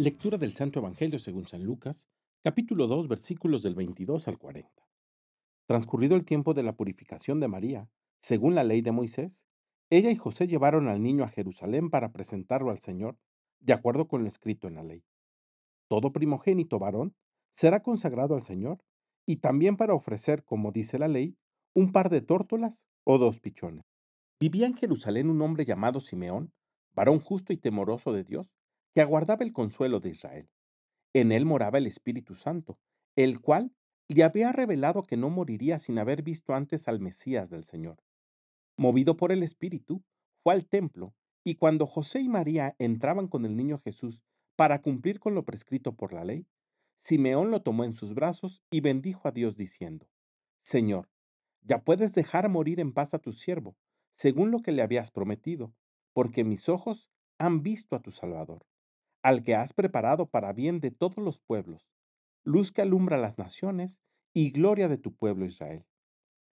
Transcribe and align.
Lectura 0.00 0.38
del 0.38 0.54
Santo 0.54 0.78
Evangelio 0.78 1.18
según 1.18 1.44
San 1.44 1.62
Lucas, 1.62 2.08
capítulo 2.42 2.86
2, 2.86 3.06
versículos 3.06 3.62
del 3.62 3.74
22 3.74 4.28
al 4.28 4.38
40. 4.38 4.70
Transcurrido 5.66 6.16
el 6.16 6.24
tiempo 6.24 6.54
de 6.54 6.62
la 6.62 6.74
purificación 6.74 7.38
de 7.38 7.48
María, 7.48 7.90
según 8.18 8.54
la 8.54 8.64
ley 8.64 8.80
de 8.80 8.92
Moisés, 8.92 9.44
ella 9.90 10.10
y 10.10 10.16
José 10.16 10.46
llevaron 10.46 10.88
al 10.88 11.02
niño 11.02 11.22
a 11.22 11.28
Jerusalén 11.28 11.90
para 11.90 12.12
presentarlo 12.12 12.70
al 12.70 12.78
Señor, 12.78 13.18
de 13.58 13.74
acuerdo 13.74 14.08
con 14.08 14.22
lo 14.22 14.28
escrito 14.28 14.68
en 14.68 14.76
la 14.76 14.84
ley. 14.84 15.04
Todo 15.86 16.14
primogénito 16.14 16.78
varón 16.78 17.14
será 17.52 17.82
consagrado 17.82 18.34
al 18.34 18.42
Señor, 18.42 18.82
y 19.26 19.36
también 19.36 19.76
para 19.76 19.92
ofrecer, 19.92 20.44
como 20.44 20.72
dice 20.72 20.98
la 20.98 21.08
ley, 21.08 21.36
un 21.74 21.92
par 21.92 22.08
de 22.08 22.22
tórtolas 22.22 22.86
o 23.04 23.18
dos 23.18 23.38
pichones. 23.38 23.84
Vivía 24.40 24.66
en 24.66 24.78
Jerusalén 24.78 25.28
un 25.28 25.42
hombre 25.42 25.66
llamado 25.66 26.00
Simeón, 26.00 26.54
varón 26.94 27.20
justo 27.20 27.52
y 27.52 27.58
temoroso 27.58 28.14
de 28.14 28.24
Dios, 28.24 28.56
que 28.94 29.00
aguardaba 29.00 29.44
el 29.44 29.52
consuelo 29.52 30.00
de 30.00 30.10
Israel. 30.10 30.48
En 31.12 31.32
él 31.32 31.44
moraba 31.44 31.78
el 31.78 31.86
Espíritu 31.86 32.34
Santo, 32.34 32.78
el 33.16 33.40
cual 33.40 33.72
le 34.08 34.24
había 34.24 34.52
revelado 34.52 35.02
que 35.02 35.16
no 35.16 35.30
moriría 35.30 35.78
sin 35.78 35.98
haber 35.98 36.22
visto 36.22 36.54
antes 36.54 36.88
al 36.88 37.00
Mesías 37.00 37.50
del 37.50 37.64
Señor. 37.64 38.02
Movido 38.76 39.16
por 39.16 39.30
el 39.32 39.42
Espíritu, 39.42 40.02
fue 40.42 40.54
al 40.54 40.66
templo, 40.66 41.14
y 41.44 41.56
cuando 41.56 41.86
José 41.86 42.20
y 42.20 42.28
María 42.28 42.74
entraban 42.78 43.28
con 43.28 43.44
el 43.44 43.56
niño 43.56 43.78
Jesús 43.78 44.22
para 44.56 44.82
cumplir 44.82 45.20
con 45.20 45.34
lo 45.34 45.44
prescrito 45.44 45.94
por 45.94 46.12
la 46.12 46.24
ley, 46.24 46.46
Simeón 46.96 47.50
lo 47.50 47.62
tomó 47.62 47.84
en 47.84 47.94
sus 47.94 48.14
brazos 48.14 48.62
y 48.70 48.80
bendijo 48.80 49.28
a 49.28 49.32
Dios 49.32 49.56
diciendo, 49.56 50.08
Señor, 50.60 51.08
ya 51.62 51.82
puedes 51.82 52.14
dejar 52.14 52.48
morir 52.48 52.80
en 52.80 52.92
paz 52.92 53.14
a 53.14 53.18
tu 53.18 53.32
siervo, 53.32 53.76
según 54.12 54.50
lo 54.50 54.60
que 54.60 54.72
le 54.72 54.82
habías 54.82 55.10
prometido, 55.10 55.74
porque 56.12 56.44
mis 56.44 56.68
ojos 56.68 57.08
han 57.38 57.62
visto 57.62 57.96
a 57.96 58.02
tu 58.02 58.10
Salvador 58.10 58.66
al 59.22 59.42
que 59.42 59.54
has 59.54 59.72
preparado 59.72 60.26
para 60.26 60.52
bien 60.52 60.80
de 60.80 60.90
todos 60.90 61.18
los 61.18 61.38
pueblos, 61.38 61.92
luz 62.44 62.72
que 62.72 62.82
alumbra 62.82 63.18
las 63.18 63.38
naciones 63.38 64.00
y 64.32 64.50
gloria 64.50 64.88
de 64.88 64.98
tu 64.98 65.14
pueblo 65.14 65.44
Israel. 65.44 65.86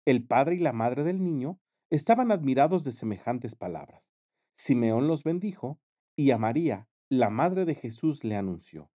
El 0.04 0.26
padre 0.26 0.56
y 0.56 0.58
la 0.58 0.72
madre 0.72 1.04
del 1.04 1.22
niño 1.22 1.60
estaban 1.90 2.32
admirados 2.32 2.84
de 2.84 2.92
semejantes 2.92 3.54
palabras. 3.54 4.12
Simeón 4.54 5.06
los 5.06 5.24
bendijo 5.24 5.80
y 6.16 6.30
a 6.30 6.38
María, 6.38 6.88
la 7.08 7.30
madre 7.30 7.64
de 7.64 7.74
Jesús, 7.74 8.24
le 8.24 8.36
anunció. 8.36 8.90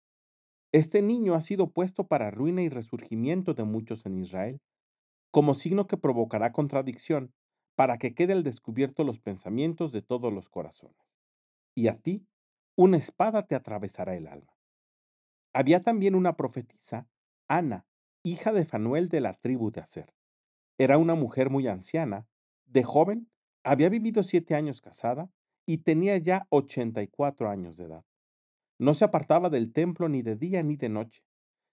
Este 0.72 1.02
niño 1.02 1.36
ha 1.36 1.42
sido 1.42 1.72
puesto 1.72 2.08
para 2.08 2.32
ruina 2.32 2.64
y 2.64 2.70
resurgimiento 2.70 3.54
de 3.54 3.64
muchos 3.64 4.06
en 4.06 4.18
Israel, 4.18 4.62
como 5.32 5.54
signo 5.54 5.88
que 5.88 5.98
provocará 5.98 6.52
contradicción, 6.52 7.34
para 7.76 7.98
que 7.98 8.14
quede 8.14 8.34
al 8.34 8.44
descubierto 8.44 9.04
los 9.04 9.20
pensamientos 9.20 9.92
de 9.92 10.02
todos 10.02 10.32
los 10.32 10.50
corazones. 10.50 10.98
Y 11.76 11.88
a 11.88 11.98
ti, 11.98 12.28
una 12.76 12.98
espada 12.98 13.46
te 13.46 13.56
atravesará 13.56 14.16
el 14.16 14.28
alma. 14.28 14.54
Había 15.54 15.84
también 15.84 16.16
una 16.16 16.36
profetisa, 16.36 17.08
Ana, 17.48 17.86
hija 18.24 18.52
de 18.52 18.66
Fanuel 18.66 19.10
de 19.10 19.22
la 19.22 19.34
tribu 19.34 19.72
de 19.72 19.82
Aser. 19.82 20.14
Era 20.80 20.98
una 20.98 21.14
mujer 21.14 21.50
muy 21.52 21.68
anciana, 21.68 22.28
de 22.66 22.84
joven, 22.84 23.30
había 23.64 23.90
vivido 23.90 24.24
siete 24.24 24.56
años 24.56 24.82
casada 24.82 25.30
y 25.66 25.80
tenía 25.80 26.18
ya 26.18 26.48
ochenta 26.50 27.04
y 27.04 27.08
cuatro 27.08 27.50
años 27.50 27.78
de 27.78 27.86
edad. 27.86 28.06
No 28.80 28.96
se 28.96 29.06
apartaba 29.06 29.50
del 29.50 29.72
templo 29.72 30.10
ni 30.10 30.24
de 30.24 30.36
día 30.36 30.64
ni 30.64 30.76
de 30.76 30.90
noche, 30.90 31.24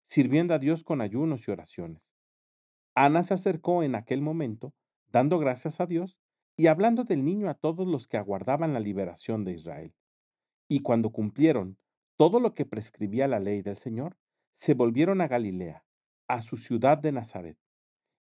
sirviendo 0.05 0.53
a 0.53 0.59
Dios 0.59 0.84
con 0.84 1.01
ayunos 1.01 1.48
y 1.48 1.51
oraciones. 1.51 2.12
Ana 2.95 3.23
se 3.23 3.34
acercó 3.34 3.83
en 3.83 3.95
aquel 3.95 4.21
momento, 4.21 4.75
dando 5.09 5.39
gracias 5.39 5.81
a 5.81 5.87
Dios 5.87 6.19
y 6.56 6.67
hablando 6.67 7.05
del 7.05 7.25
niño 7.25 7.48
a 7.48 7.55
todos 7.55 7.89
los 7.89 8.06
que 8.06 8.19
aguardaban 8.19 8.75
la 8.75 8.81
liberación 8.81 9.45
de 9.45 9.53
Israel. 9.53 9.95
Y 10.72 10.82
cuando 10.82 11.10
cumplieron 11.10 11.78
todo 12.16 12.38
lo 12.38 12.54
que 12.54 12.64
prescribía 12.64 13.26
la 13.26 13.40
ley 13.40 13.60
del 13.60 13.74
Señor, 13.74 14.16
se 14.54 14.75
volvieron 14.75 15.20
a 15.20 15.26
Galilea, 15.26 15.84
a 16.28 16.42
su 16.42 16.56
ciudad 16.56 16.97
de 16.97 17.10
Nazaret. 17.10 17.58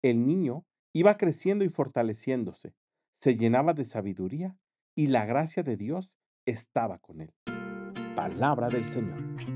El 0.02 0.26
niño 0.26 0.66
iba 0.92 1.16
creciendo 1.16 1.64
y 1.64 1.70
fortaleciéndose, 1.70 2.76
se 3.14 3.38
llenaba 3.38 3.74
de 3.74 3.86
sabiduría 3.86 4.58
y 4.94 5.08
la 5.08 5.26
gracia 5.26 5.64
de 5.64 5.78
Dios 5.78 6.18
estaba 6.46 7.00
con 7.00 7.22
él. 7.22 7.34
Palabra 8.14 8.68
del 8.68 8.84
Señor. 8.84 9.53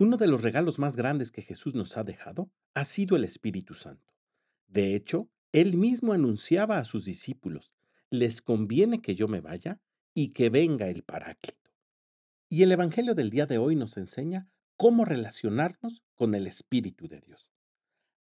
Uno 0.00 0.16
de 0.16 0.26
los 0.26 0.42
regalos 0.42 0.80
más 0.80 0.96
grandes 0.96 1.30
que 1.30 1.42
Jesús 1.42 1.76
nos 1.76 1.96
ha 1.96 2.02
dejado 2.02 2.50
ha 2.74 2.84
sido 2.84 3.14
el 3.14 3.22
Espíritu 3.22 3.74
Santo. 3.74 4.12
De 4.66 4.96
hecho, 4.96 5.28
él 5.52 5.76
mismo 5.76 6.12
anunciaba 6.12 6.78
a 6.78 6.84
sus 6.84 7.04
discípulos, 7.04 7.76
les 8.10 8.42
conviene 8.42 9.00
que 9.00 9.14
yo 9.14 9.28
me 9.28 9.40
vaya 9.40 9.80
y 10.12 10.30
que 10.30 10.50
venga 10.50 10.88
el 10.88 11.04
Paráclito. 11.04 11.70
Y 12.48 12.64
el 12.64 12.72
Evangelio 12.72 13.14
del 13.14 13.30
día 13.30 13.46
de 13.46 13.58
hoy 13.58 13.76
nos 13.76 13.96
enseña 13.96 14.48
cómo 14.76 15.04
relacionarnos 15.04 16.02
con 16.16 16.34
el 16.34 16.48
Espíritu 16.48 17.06
de 17.06 17.20
Dios. 17.20 17.48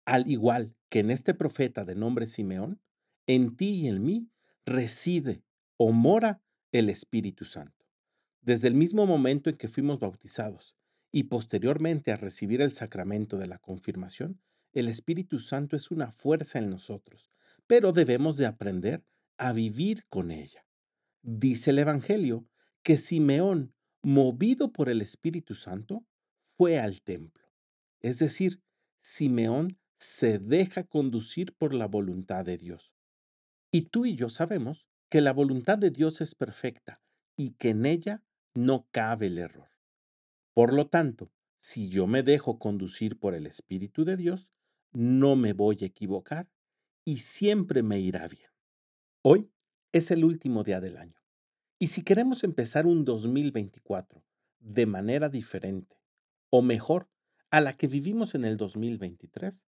Al 0.06 0.30
igual 0.30 0.76
que 0.90 1.00
en 1.00 1.10
este 1.10 1.34
profeta 1.34 1.86
de 1.86 1.96
nombre 1.96 2.28
Simeón, 2.28 2.82
en 3.26 3.56
ti 3.56 3.82
y 3.82 3.88
en 3.88 4.06
mí 4.06 4.30
reside 4.64 5.44
o 5.78 5.92
mora 5.92 6.40
el 6.72 6.92
Espíritu 6.92 7.46
Santo. 7.46 7.88
Desde 8.42 8.68
el 8.68 8.76
mismo 8.76 9.08
momento 9.08 9.50
en 9.50 9.58
que 9.58 9.68
fuimos 9.68 10.00
bautizados 10.00 10.76
y 11.16 11.26
posteriormente 11.26 12.12
a 12.12 12.18
recibir 12.18 12.60
el 12.60 12.72
sacramento 12.72 13.38
de 13.38 13.48
la 13.48 13.60
confirmación, 13.60 14.42
el 14.74 14.88
Espíritu 14.88 15.38
Santo 15.38 15.76
es 15.76 15.92
una 15.92 16.12
fuerza 16.12 16.58
en 16.58 16.72
nosotros, 16.72 17.30
pero 17.68 17.94
debemos 17.94 18.36
de 18.36 18.48
aprender 18.48 19.06
a 19.38 19.54
vivir 19.54 20.06
con 20.10 20.32
ella. 20.32 20.66
Dice 21.22 21.70
el 21.70 21.78
Evangelio 21.78 22.48
que 22.82 22.98
Simeón, 22.98 23.76
movido 24.02 24.74
por 24.74 24.90
el 24.90 25.02
Espíritu 25.02 25.54
Santo, 25.54 26.04
fue 26.58 26.80
al 26.80 27.04
templo. 27.04 27.48
Es 28.02 28.18
decir, 28.18 28.64
Simeón 28.98 29.80
se 30.00 30.40
deja 30.40 30.84
conducir 30.84 31.54
por 31.56 31.76
la 31.76 31.88
voluntad 31.88 32.44
de 32.44 32.58
Dios. 32.58 32.96
Y 33.70 33.84
tú 33.84 34.08
y 34.08 34.16
yo 34.16 34.30
sabemos 34.30 34.88
que 35.10 35.22
la 35.22 35.32
voluntad 35.32 35.78
de 35.78 35.92
Dios 35.92 36.22
es 36.22 36.34
perfecta 36.34 37.02
y 37.38 37.52
que 37.52 37.70
en 37.70 37.86
ella 37.86 38.24
no 38.56 38.88
cabe 38.92 39.28
el 39.28 39.38
error. 39.38 39.73
Por 40.54 40.74
lo 40.74 40.88
tanto, 40.88 41.32
si 41.58 41.90
yo 41.90 42.06
me 42.06 42.22
dejo 42.22 42.60
conducir 42.60 43.18
por 43.18 43.34
el 43.34 43.48
Espíritu 43.48 44.06
de 44.06 44.18
Dios, 44.18 44.52
no 44.92 45.36
me 45.36 45.54
voy 45.54 45.78
a 45.82 45.86
equivocar 45.86 46.48
y 47.04 47.18
siempre 47.18 47.82
me 47.82 48.00
irá 48.00 48.28
bien. 48.28 48.50
Hoy 49.24 49.50
es 49.92 50.12
el 50.12 50.24
último 50.24 50.64
día 50.64 50.80
del 50.80 50.98
año. 50.98 51.20
Y 51.80 51.88
si 51.88 52.04
queremos 52.04 52.44
empezar 52.44 52.86
un 52.86 53.04
2024 53.04 54.24
de 54.60 54.86
manera 54.86 55.30
diferente, 55.30 56.00
o 56.50 56.62
mejor, 56.62 57.10
a 57.50 57.60
la 57.60 57.76
que 57.76 57.88
vivimos 57.88 58.36
en 58.36 58.46
el 58.46 58.58
2023, 58.58 59.68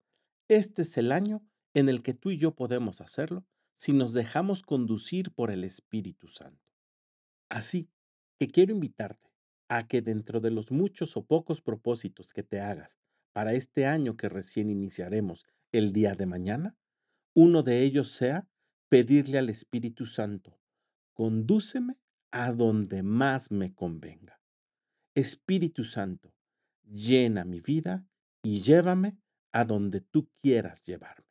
este 0.49 0.83
es 0.83 0.97
el 0.99 1.13
año 1.13 1.43
en 1.73 1.89
el 1.89 2.03
que 2.03 2.15
tú 2.15 2.31
y 2.31 2.37
yo 2.39 2.55
podemos 2.55 3.01
hacerlo 3.01 3.47
si 3.75 3.93
nos 3.93 4.13
dejamos 4.13 4.63
conducir 4.63 5.33
por 5.33 5.51
el 5.51 5.65
Espíritu 5.65 6.29
Santo. 6.29 6.71
Así 7.49 7.89
que 8.39 8.49
quiero 8.49 8.73
invitarte 8.73 9.34
a 9.77 9.89
que 9.89 10.03
dentro 10.03 10.41
de 10.41 10.53
los 10.53 10.71
muchos 10.71 11.17
o 11.17 11.25
pocos 11.25 11.61
propósitos 11.61 12.33
que 12.33 12.45
te 12.45 12.61
hagas 12.61 12.97
para 13.33 13.55
este 13.55 13.87
año 13.87 14.17
que 14.17 14.29
recién 14.29 14.71
iniciaremos 14.71 15.47
el 15.73 15.93
día 15.93 16.15
de 16.15 16.27
mañana, 16.27 16.77
uno 17.35 17.65
de 17.65 17.83
ellos 17.83 18.13
sea 18.13 18.47
pedirle 18.89 19.39
al 19.39 19.49
Espíritu 19.49 20.07
Santo, 20.07 20.61
condúceme 21.13 21.99
a 22.31 22.53
donde 22.53 23.03
más 23.03 23.51
me 23.51 23.75
convenga. 23.75 24.41
Espíritu 25.17 25.83
Santo, 25.83 26.33
llena 26.85 27.45
mi 27.45 27.61
vida 27.61 28.07
y 28.45 28.61
llévame 28.61 29.19
a 29.51 29.65
donde 29.65 30.01
tú 30.01 30.29
quieras 30.41 30.85
llevarme. 30.85 31.27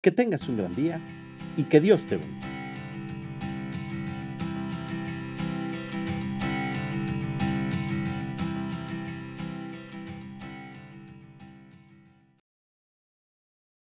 Que 0.00 0.10
tengas 0.10 0.48
un 0.48 0.56
gran 0.56 0.74
día 0.74 1.00
y 1.56 1.64
que 1.64 1.80
Dios 1.80 2.04
te 2.08 2.16
bendiga. 2.16 2.51